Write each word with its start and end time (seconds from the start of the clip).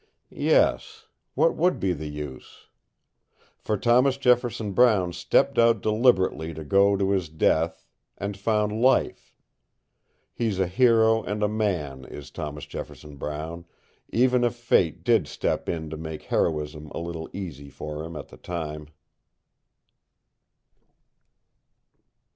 Yes, 0.33 1.05
what 1.35 1.55
would 1.55 1.79
be 1.79 1.93
the 1.93 2.07
use? 2.07 2.65
For 3.59 3.77
Thomas 3.77 4.17
Jefferson 4.17 4.71
Brown 4.71 5.13
stepped 5.13 5.59
out 5.59 5.79
deliberately 5.83 6.55
to 6.55 6.63
go 6.63 6.97
to 6.97 7.11
his 7.11 7.29
death, 7.29 7.85
and 8.17 8.35
found 8.35 8.81
life. 8.81 9.35
He's 10.33 10.57
a 10.57 10.65
hero 10.65 11.21
and 11.21 11.43
a 11.43 11.47
man, 11.47 12.05
is 12.05 12.31
Thomas 12.31 12.65
Jefferson 12.65 13.17
Brown, 13.17 13.65
even 14.09 14.43
if 14.43 14.55
fate 14.55 15.03
did 15.03 15.27
step 15.27 15.69
in 15.69 15.91
to 15.91 15.97
make 15.97 16.23
heroism 16.23 16.87
a 16.95 16.97
little 16.97 17.29
easy 17.31 17.69
for 17.69 18.03
him 18.03 18.15
at 18.15 18.29
the 18.29 18.37
time! 18.37 18.87